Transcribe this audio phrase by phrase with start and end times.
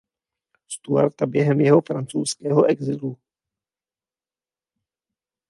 [0.67, 3.17] Stuarta během jeho francouzského exilu.